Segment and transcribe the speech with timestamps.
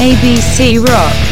[0.00, 1.29] ABC Rock.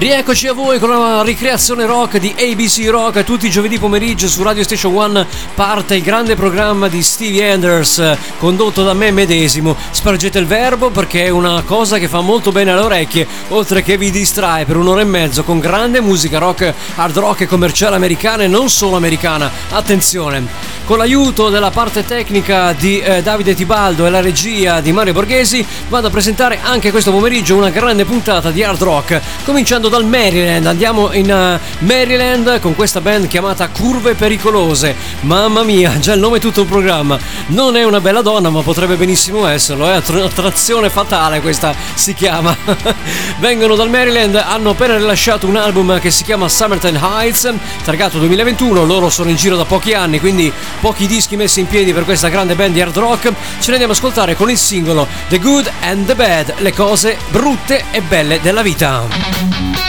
[0.00, 3.22] Rieccoci a voi con la ricreazione rock di ABC Rock.
[3.22, 8.16] Tutti i giovedì pomeriggio su Radio Station One parte il grande programma di Stevie Anders
[8.38, 9.76] condotto da me medesimo.
[9.90, 13.98] Spargete il verbo perché è una cosa che fa molto bene alle orecchie, oltre che
[13.98, 18.44] vi distrae per un'ora e mezzo con grande musica rock, hard rock e commerciale americana
[18.44, 19.50] e non solo americana.
[19.68, 20.78] Attenzione!
[20.86, 25.64] Con l'aiuto della parte tecnica di eh, Davide Tibaldo e la regia di Mario Borghesi
[25.88, 30.64] vado a presentare anche questo pomeriggio una grande puntata di hard rock, cominciando dal Maryland.
[30.66, 34.94] Andiamo in uh, Maryland con questa band chiamata Curve Pericolose.
[35.22, 37.18] Mamma mia, già il nome è tutto un programma.
[37.48, 39.88] Non è una bella donna, ma potrebbe benissimo esserlo.
[39.88, 40.20] È eh?
[40.20, 42.56] attrazione fatale questa si chiama.
[43.38, 47.52] Vengono dal Maryland, hanno appena rilasciato un album che si chiama Summertime Heights,
[47.84, 48.84] targato 2021.
[48.84, 52.28] Loro sono in giro da pochi anni, quindi pochi dischi messi in piedi per questa
[52.28, 53.32] grande band di hard rock, ce
[53.66, 57.84] ne andiamo ad ascoltare con il singolo The Good and the Bad, le cose brutte
[57.90, 59.79] e belle della vita.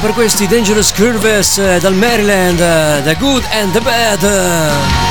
[0.00, 5.05] Per questi Dangerous Curves eh, dal Maryland, eh, The Good and the Bad.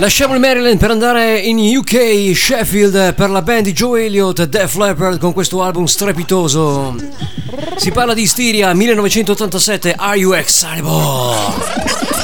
[0.00, 4.76] Lasciamo il Maryland per andare in UK, Sheffield, per la band di Joe Elliott, Def
[4.76, 6.94] Leppard con questo album strepitoso.
[7.74, 12.17] Si parla di Styria 1987, Are You Excitable?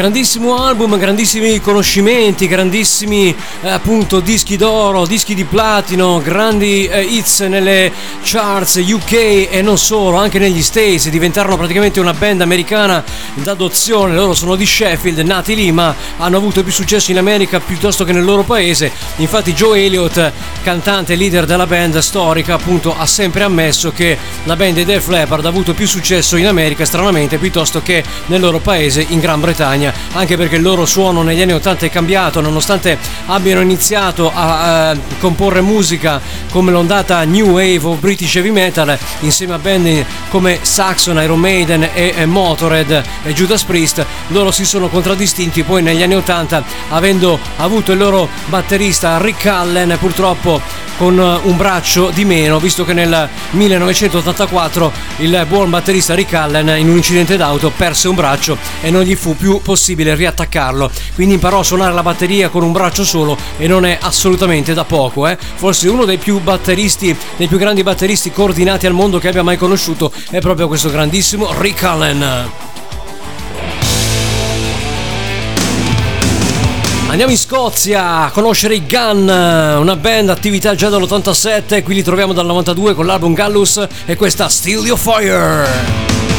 [0.00, 7.40] Grandissimo album, grandissimi conoscimenti, grandissimi eh, appunto dischi d'oro, dischi di platino, grandi eh, hits
[7.40, 11.08] nelle charts UK e non solo, anche negli States.
[11.08, 13.02] Diventarono praticamente una band americana
[13.34, 14.14] d'adozione.
[14.14, 18.12] Loro sono di Sheffield, nati lì, ma hanno avuto più successo in America piuttosto che
[18.12, 18.90] nel loro paese.
[19.16, 24.56] Infatti, Joe Elliott, cantante e leader della band storica, appunto ha sempre ammesso che la
[24.56, 28.58] band di Def Leppard ha avuto più successo in America, stranamente, piuttosto che nel loro
[28.58, 32.98] paese in Gran Bretagna anche perché il loro suono negli anni 80 è cambiato, nonostante
[33.26, 39.54] abbiano iniziato a, a comporre musica come l'ondata New Wave of British Heavy Metal insieme
[39.54, 45.62] a band come Saxon, Iron Maiden e Motorhead e Judas Priest, loro si sono contraddistinti
[45.62, 52.10] poi negli anni 80 avendo avuto il loro batterista Rick Allen purtroppo con un braccio
[52.12, 57.72] di meno, visto che nel 1984 il buon batterista Rick Allen in un incidente d'auto
[57.74, 60.90] perse un braccio e non gli fu più possibile riattaccarlo.
[61.14, 64.84] Quindi imparò a suonare la batteria con un braccio solo e non è assolutamente da
[64.84, 65.38] poco, eh?
[65.38, 67.98] Forse uno dei più batteristi, dei più grandi batteristi
[68.32, 72.50] coordinati al mondo che abbia mai conosciuto è proprio questo grandissimo Rick Allen.
[77.08, 82.32] Andiamo in Scozia a conoscere i Gun, una band attività già dall'87, qui li troviamo
[82.32, 86.29] dal 92 con l'album Gallus e questa Steal Your Fire.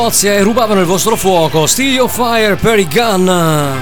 [0.00, 1.66] Scozia e rubavano il vostro fuoco.
[1.66, 3.76] Steal your fire per i gun.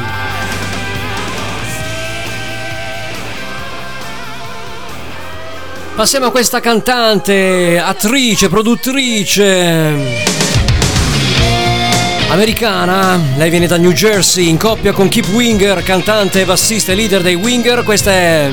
[5.95, 10.25] Passiamo a questa cantante, attrice, produttrice
[12.31, 13.21] americana.
[13.37, 17.37] Lei viene da New Jersey in coppia con Kip Winger, cantante, bassista e leader dei
[17.37, 17.85] Winger.
[17.85, 18.51] Questa è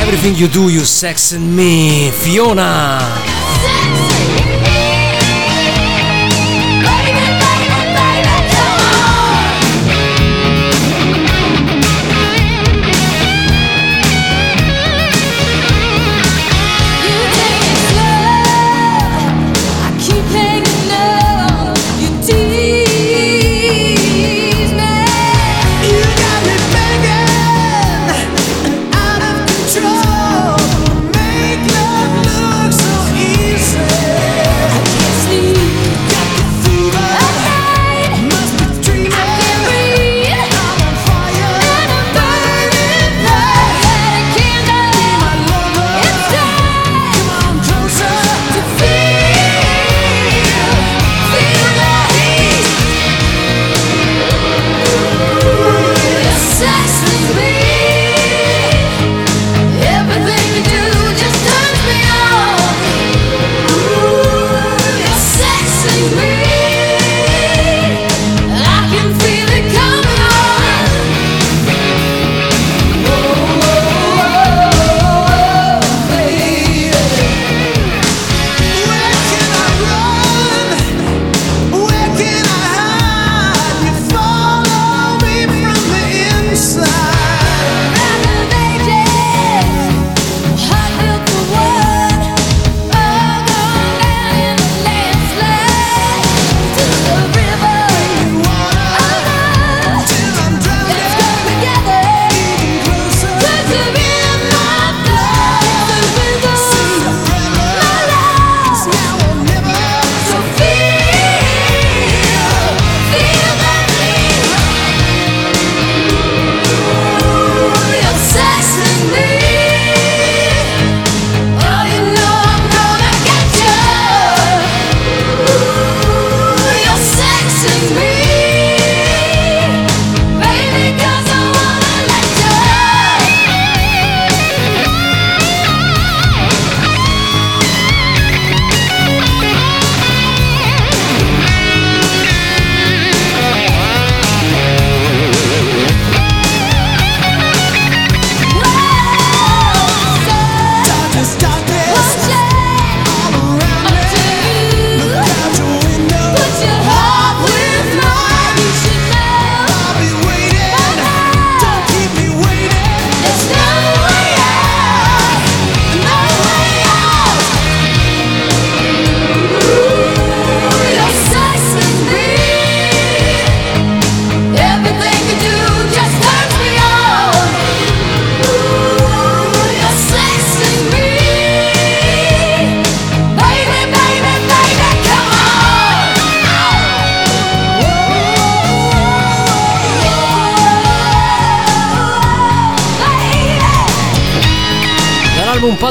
[0.00, 3.31] Everything You Do, You Sex and Me, Fiona.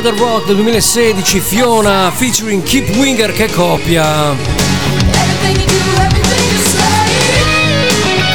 [0.02, 4.30] Father Rock del 2016, Fiona featuring Keep Winger, che coppia.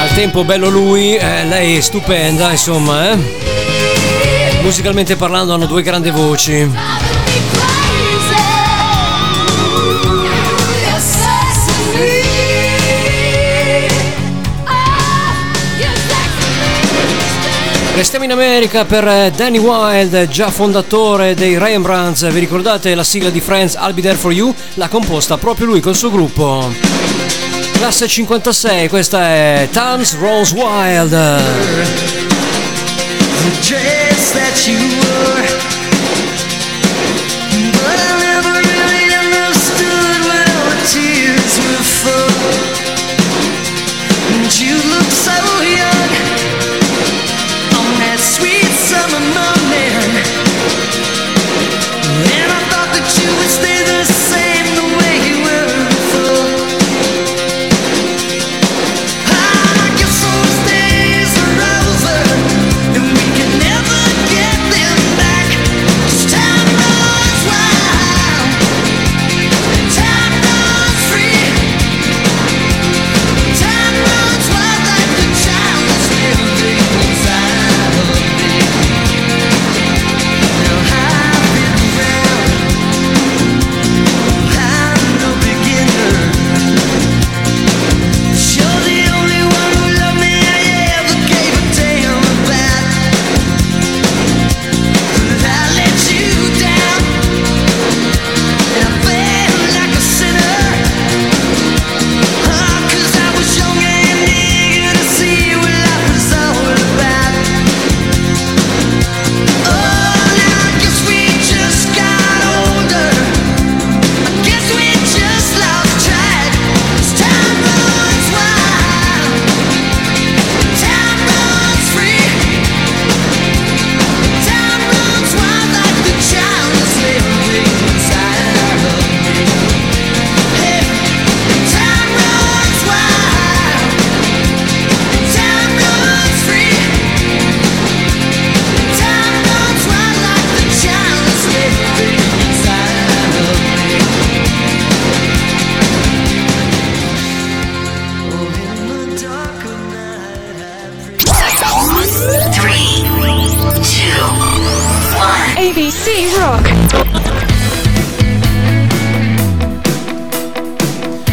[0.01, 3.19] Al tempo bello lui, eh, lei è stupenda, insomma, eh.
[4.63, 6.71] Musicalmente parlando hanno due grandi voci.
[17.97, 22.31] Restiamo in America per eh, Danny Wild, già fondatore dei Rembrandts.
[22.31, 24.55] Vi ricordate la sigla di Friends I'll Be There For You?
[24.75, 26.71] L'ha composta proprio lui col suo gruppo.
[27.73, 31.13] Classe 56, questa è Tans Rose Wild.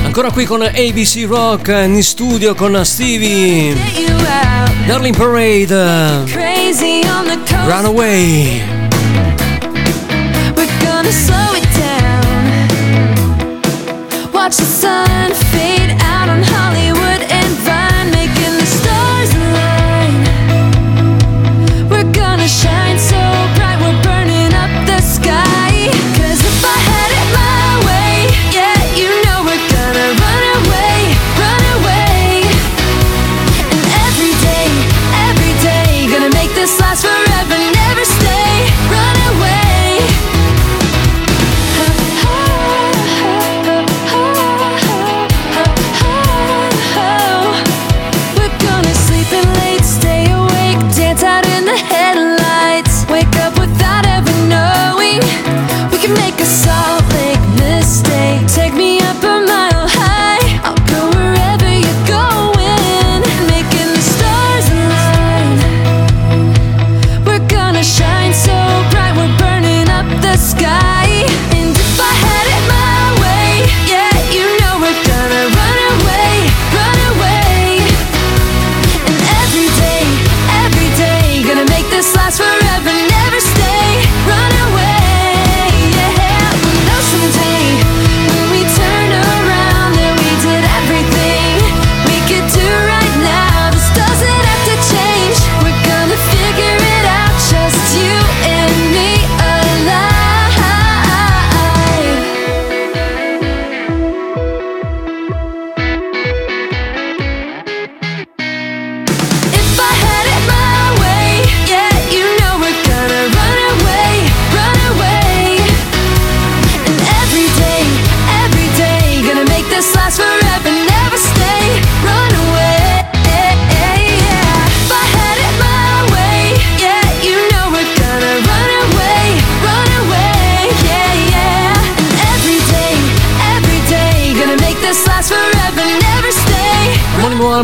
[0.03, 3.75] Ancora qui con ABC Rock in studio con Stevie.
[4.85, 6.25] Darling Parade.
[7.65, 8.61] Runaway
[10.55, 10.67] We're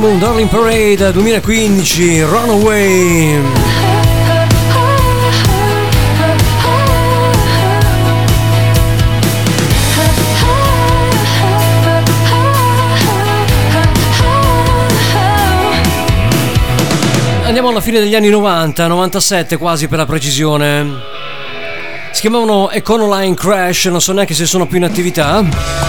[0.10, 3.42] album Darling Parade 2015 Runaway
[17.44, 21.02] Andiamo alla fine degli anni 90, 97 quasi per la precisione.
[22.12, 25.89] Si chiamavano Econoline Crash, non so neanche se sono più in attività.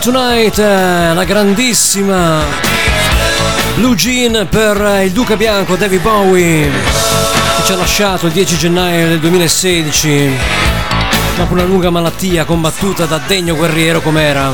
[0.00, 2.42] Tonight, eh, la grandissima
[3.74, 8.56] Blue Jean per eh, il Duca Bianco David Bowie, che ci ha lasciato il 10
[8.56, 10.30] gennaio del 2016
[11.36, 14.52] dopo una lunga malattia combattuta da degno guerriero com'era.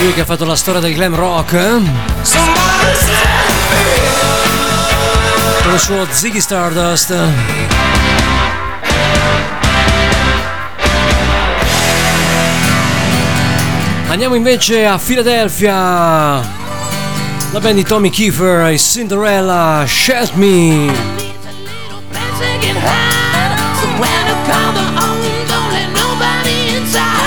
[0.00, 1.52] Lui che ha fatto la storia del glam rock.
[1.52, 4.09] Eh?
[5.70, 7.14] con il suo Ziggy Stardust.
[14.08, 15.74] Andiamo invece a Filadelfia.
[15.74, 21.18] La band di Tommy Kiefer e Cinderella Shed Me.
[23.98, 27.19] When I call the home, don't let nobody inside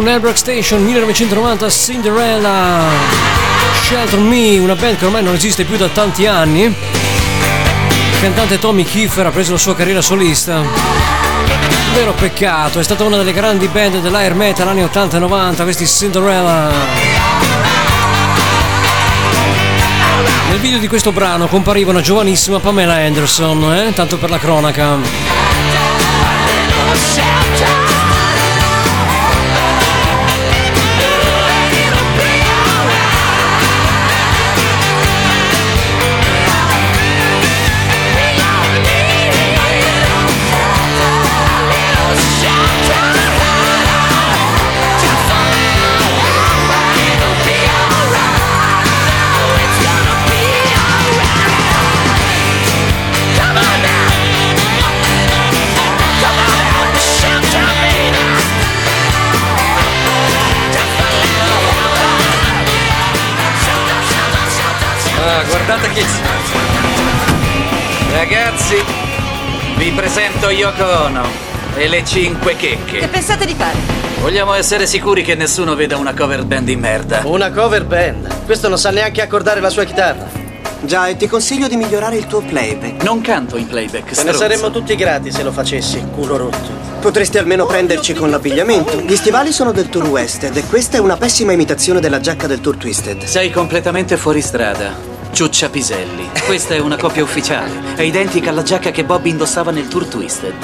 [0.00, 2.80] dall'album Albrecht Station 1990 Cinderella
[3.82, 6.62] Shelter Me, una band che ormai non esiste più da tanti anni.
[6.64, 10.62] Il cantante Tommy Kiefer ha preso la sua carriera solista.
[11.94, 15.86] Vero peccato, è stata una delle grandi band dell'air metal anni 80 e 90, questi
[15.86, 16.70] Cinderella.
[20.48, 23.92] Nel video di questo brano compariva una giovanissima Pamela Anderson, eh?
[23.92, 25.39] tanto per la cronaca.
[65.22, 66.02] Ah, guardate chi
[68.12, 68.76] Ragazzi,
[69.76, 71.22] vi presento Yoko Ono
[71.76, 73.08] e le cinque Che checche.
[73.08, 73.76] pensate di fare?
[74.20, 77.22] Vogliamo essere sicuri che nessuno veda una cover band di merda.
[77.24, 78.44] Una cover band.
[78.44, 80.28] Questo non sa neanche accordare la sua chitarra.
[80.82, 83.02] Già, e ti consiglio di migliorare il tuo playback.
[83.02, 86.88] Non canto in playback, Ce ne saremmo tutti grati se lo facessi, culo rotto.
[87.00, 89.00] Potresti almeno prenderci con l'abbigliamento.
[89.00, 92.60] Gli stivali sono del Tour Wested e questa è una pessima imitazione della giacca del
[92.60, 93.24] Tour Twisted.
[93.24, 95.09] Sei completamente fuori strada.
[95.32, 96.28] Ciuccia Piselli.
[96.44, 97.94] Questa è una copia ufficiale.
[97.94, 100.54] È identica alla giacca che Bobby indossava nel Tour Twisted.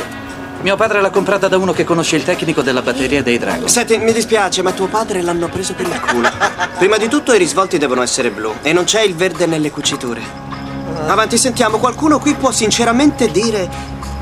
[0.63, 3.71] Mio padre l'ha comprata da uno che conosce il tecnico della batteria dei Dragons.
[3.71, 6.29] Senti, mi dispiace, ma tuo padre l'hanno preso per il culo.
[6.79, 10.21] Prima di tutto i risvolti devono essere blu e non c'è il verde nelle cuciture.
[11.07, 13.69] Avanti, sentiamo, qualcuno qui può sinceramente dire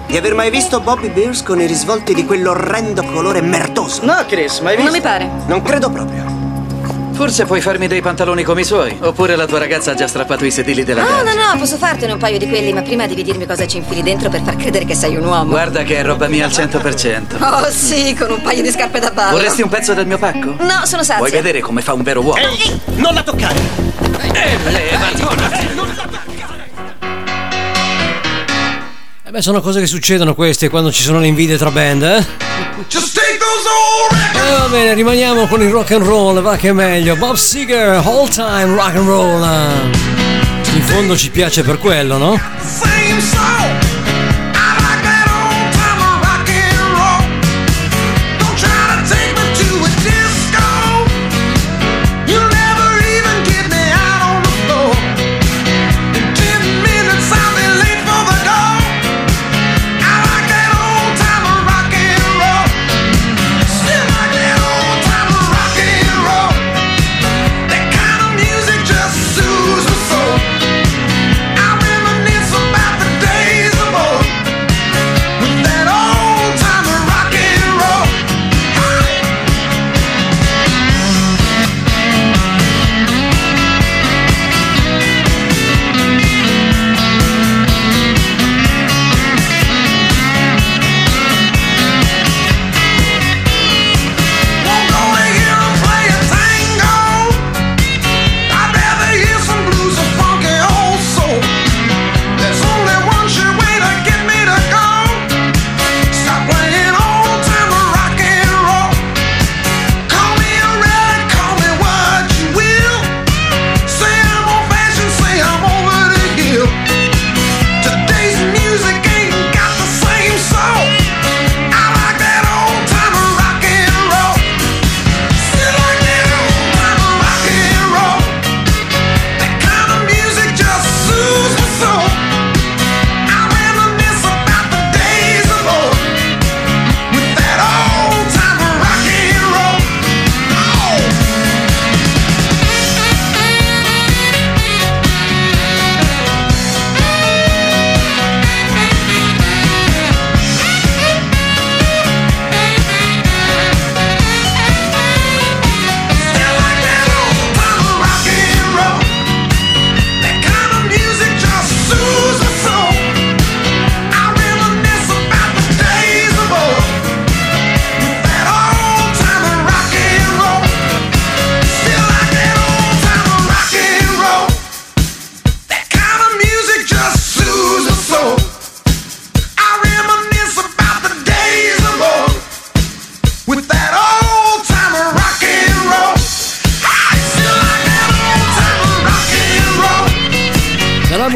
[0.06, 4.04] di aver mai visto Bobby Beers con i risvolti di quell'orrendo colore merdoso?
[4.04, 4.90] No, Chris, mai visto?
[4.90, 5.30] Non mi pare.
[5.46, 6.33] Non credo proprio.
[7.14, 8.96] Forse puoi farmi dei pantaloni come i suoi.
[9.00, 11.22] Oppure la tua ragazza ha già strappato i sedili della No, casa.
[11.22, 14.02] no, no, posso fartene un paio di quelli, ma prima devi dirmi cosa ci infili
[14.02, 15.50] dentro per far credere che sei un uomo.
[15.50, 17.36] Guarda che è roba mia al 100%.
[17.64, 19.36] Oh sì, con un paio di scarpe da ballo.
[19.36, 20.56] Vorresti un pezzo del mio pacco?
[20.58, 21.16] No, sono sazia.
[21.18, 22.40] Vuoi vedere come fa un vero uomo?
[22.96, 23.54] Non la toccare!
[24.32, 25.22] Eh, levati!
[29.26, 32.26] Eh beh, sono cose che succedono queste quando ci sono le invidie tra band, eh?
[32.76, 37.14] E va bene, rimaniamo con il rock and roll, va che è meglio.
[37.14, 39.42] Bob Seger, all time rock and roll.
[40.74, 42.40] In fondo ci piace per quello, no?
[42.60, 43.63] Same song.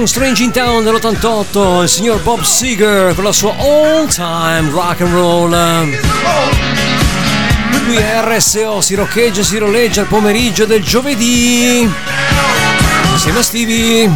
[0.08, 5.12] Strange in Town dell'88, il signor Bob Seger con la sua all time rock and
[5.12, 5.98] roll.
[7.84, 11.86] Qui RSO si roccheggia, si roleggia il pomeriggio del giovedì.
[13.12, 14.10] Insieme a Stevie.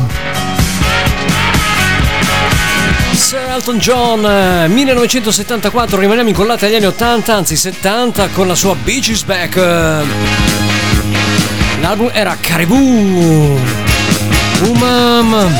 [3.13, 8.75] Sir Elton John, eh, 1974, rimaniamo incollati agli anni 80, anzi 70, con la sua
[8.75, 9.57] Beaches Back.
[11.81, 13.92] L'album era Caribou.
[14.71, 15.51] Umam.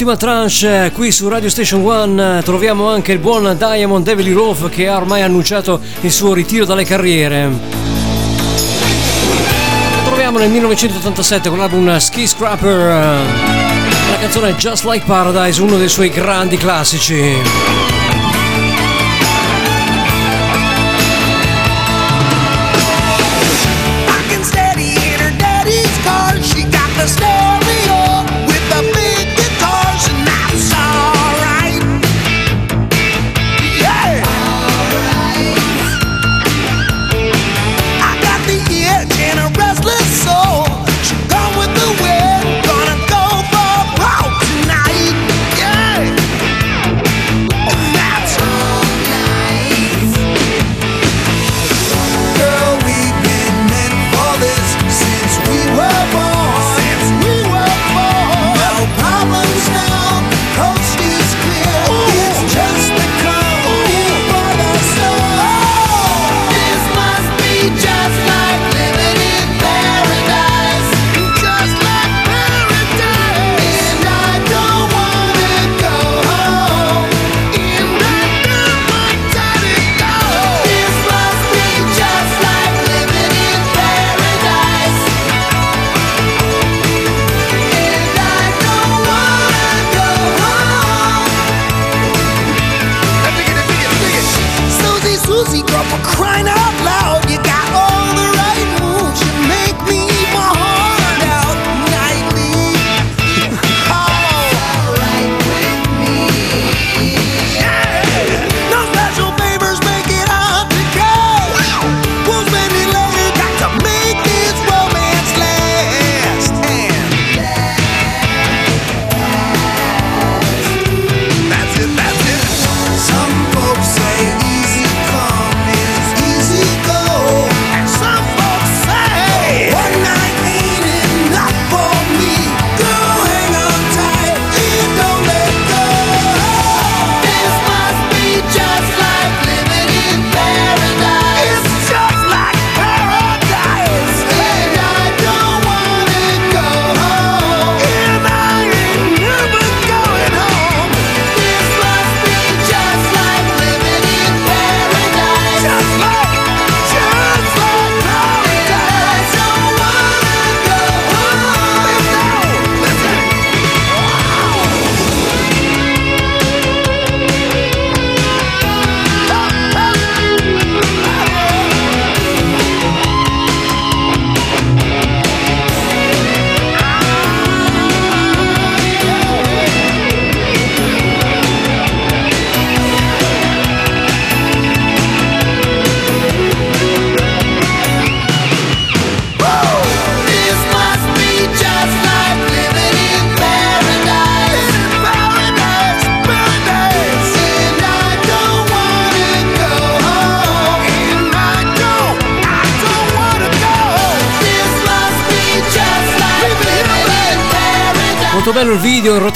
[0.00, 4.70] ultima tranche qui su Radio Station One eh, troviamo anche il buon Diamond Devil Rove
[4.70, 7.44] che ha ormai annunciato il suo ritiro dalle carriere.
[7.44, 7.58] Lo
[10.06, 13.18] troviamo nel 1987 con l'album Ski Scrapper, eh,
[14.10, 17.89] la canzone Just Like Paradise, uno dei suoi grandi classici.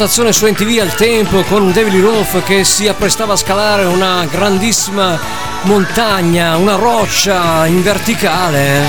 [0.04, 5.18] Rotazione su NTV al tempo con David Roth che si apprestava a scalare una grandissima
[5.62, 8.82] montagna, una roccia in verticale.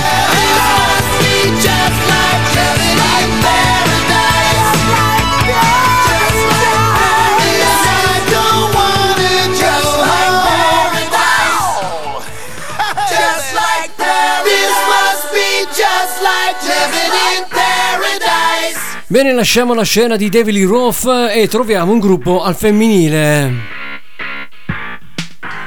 [19.16, 23.50] Bene, lasciamo la scena di David Lee Roth e troviamo un gruppo al femminile.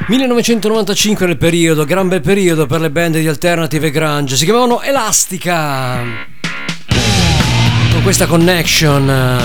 [0.06, 4.36] 1995 era il periodo, gran bel periodo per le band di alternative e grunge.
[4.36, 5.98] Si chiamavano Elastica.
[7.92, 9.42] Con questa connection.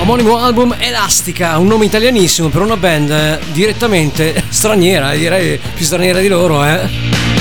[0.00, 6.28] Omonimo album Elastica, un nome italianissimo per una band direttamente straniera, direi più straniera di
[6.28, 7.31] loro, eh.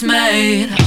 [0.00, 0.83] Connection is made.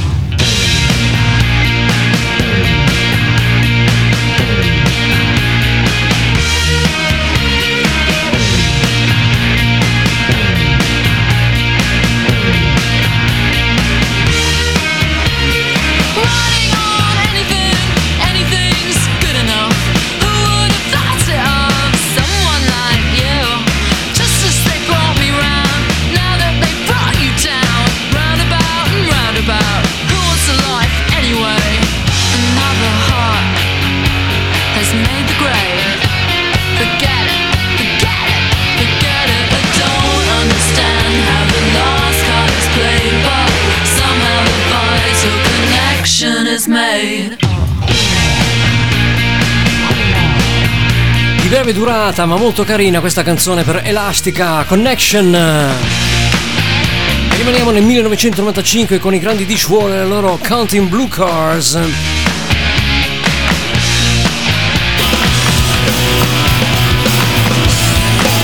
[51.67, 55.33] Breve durata ma molto carina questa canzone per Elastica Connection.
[55.33, 61.77] E rimaniamo nel 1995 con i grandi Dishwater e la loro Counting Blue Cars.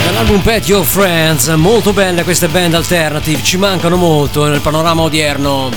[0.06, 5.70] Dall'album Pet Your Friends, molto belle queste band alternative, ci mancano molto nel panorama odierno.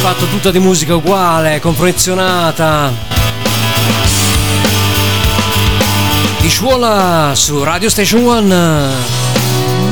[0.00, 3.19] Fatto tutta di musica uguale, confezionata.
[6.42, 8.54] Li suona su Radio Station One.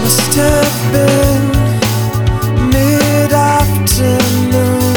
[0.02, 1.50] Must have been
[2.70, 4.96] mid-afternoon.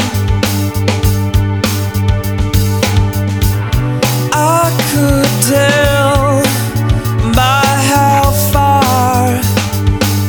[4.32, 6.42] I could tell
[7.34, 9.38] by how far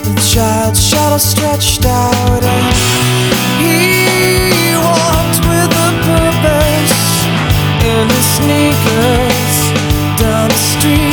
[0.03, 2.43] the child's shadow stretched out.
[2.43, 2.75] And
[3.63, 7.25] he walked with a purpose
[7.81, 9.71] in his sneakers
[10.19, 11.12] down the street.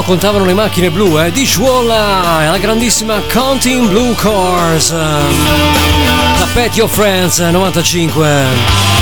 [0.00, 1.30] loro contavano le macchine blu, eh?
[1.30, 4.90] Dish Wall e la grandissima Counting Blue Cars.
[4.90, 4.96] Eh,
[6.38, 8.98] la Pet Your Friends eh, 95.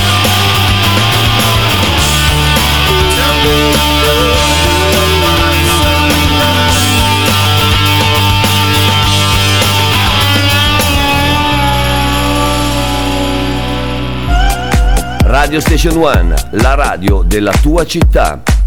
[15.23, 18.58] Radio Station One, la radio della tua città.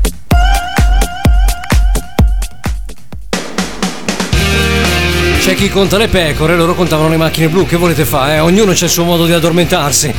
[5.41, 7.65] C'è chi conta le pecore, loro contavano le macchine blu.
[7.65, 8.35] Che volete fare?
[8.35, 8.39] Eh?
[8.39, 10.13] Ognuno c'è il suo modo di addormentarsi.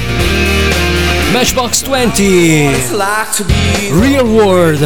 [1.33, 2.71] Matchbox 20
[4.01, 4.83] Real World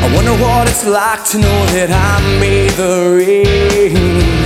[0.00, 4.41] I wonder what it's like to know that I made the ring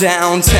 [0.00, 0.59] downtown.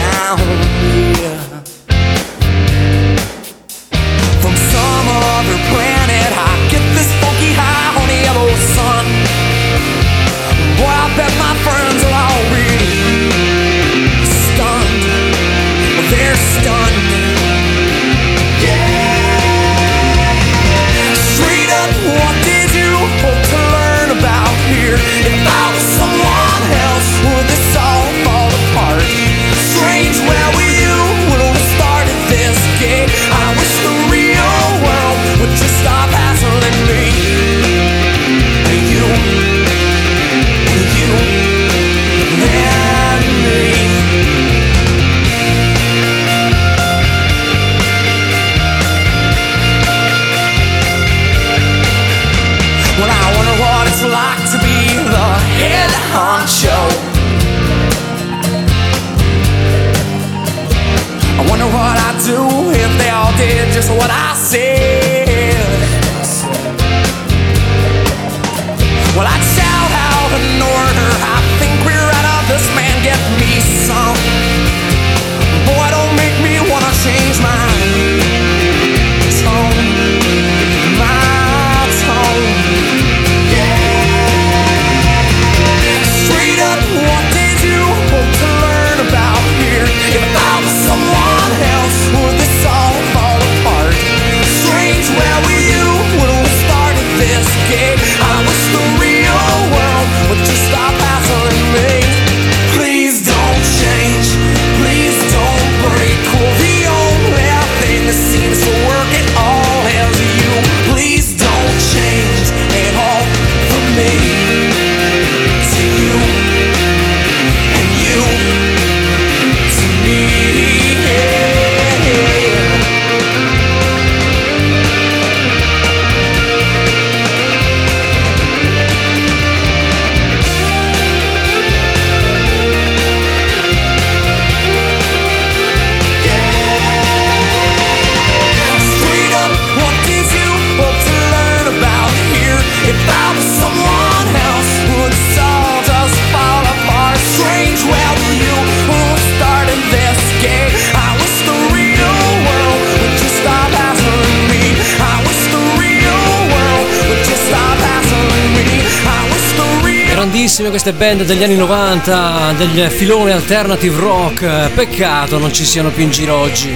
[160.61, 164.43] bellissime queste band degli anni 90, del filone alternative rock.
[164.43, 166.71] Eh, peccato non ci siano più in giro oggi.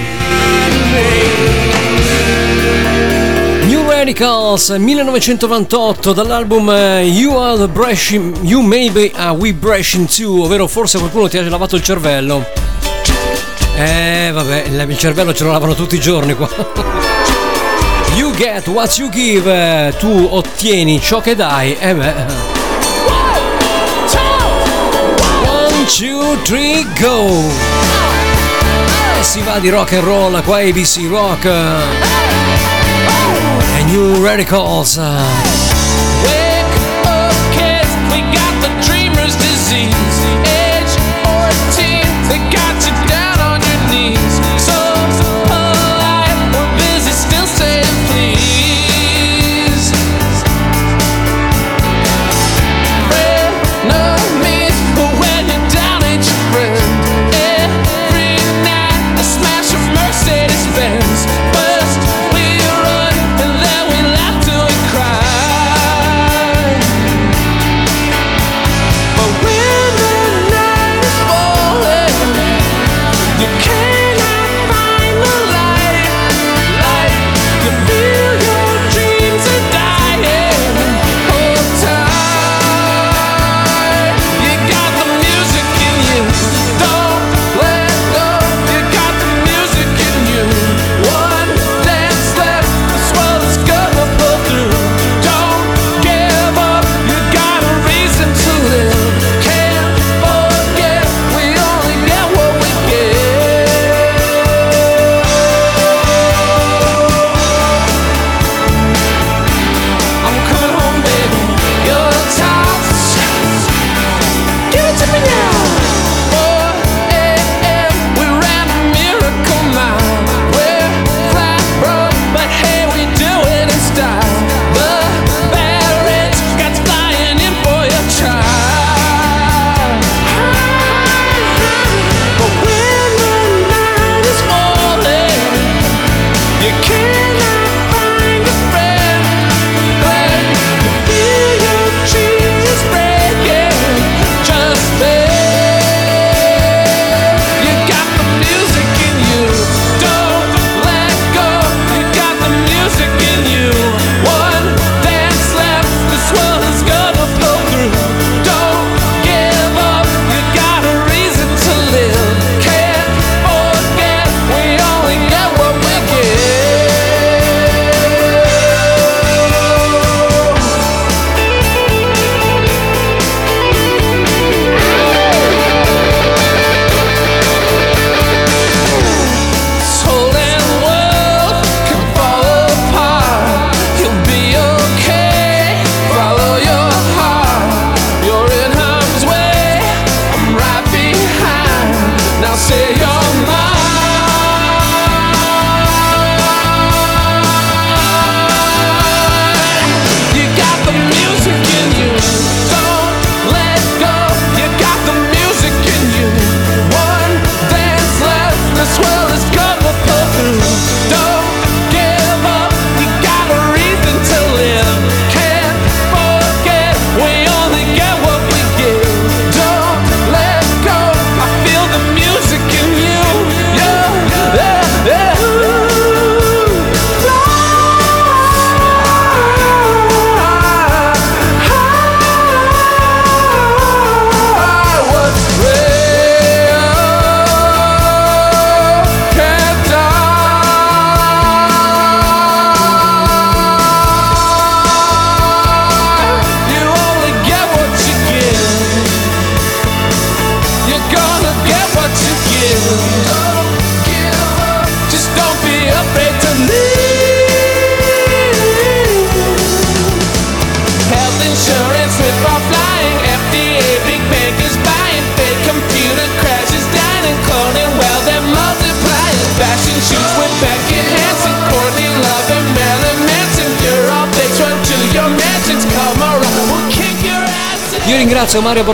[3.67, 10.07] New Radicals 1998 dall'album eh, You Are the Brushing, You May Be a We Brushing
[10.07, 12.45] Too, ovvero forse qualcuno ti ha lavato il cervello.
[13.77, 16.49] Eh vabbè, il cervello ce lo lavano tutti i giorni qua.
[18.15, 21.75] You get what you give, eh, tu ottieni ciò che dai.
[21.77, 22.54] E eh beh.
[25.87, 27.43] 2, 3, go!
[29.19, 31.81] E si va di rock and roll qua ABC Rock eh,
[33.77, 34.97] e New Radicals.
[34.97, 35.53] Eh.
[39.25, 44.34] Disease, age 14, they got you down on your knees.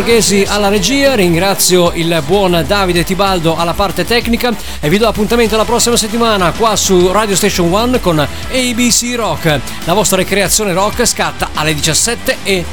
[0.01, 5.55] Borghesi alla regia, ringrazio il buon Davide Tibaldo alla parte tecnica e vi do appuntamento
[5.55, 9.59] la prossima settimana qua su Radio Station One con ABC Rock.
[9.83, 12.65] La vostra ricreazione rock scatta alle 17 e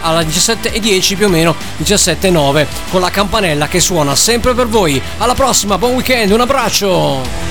[0.00, 4.16] alla 17 e 10 più o meno 17 e 9 con la campanella che suona
[4.16, 5.02] sempre per voi.
[5.18, 7.49] Alla prossima, buon weekend, un abbraccio!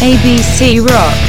[0.00, 1.27] ABC Rock.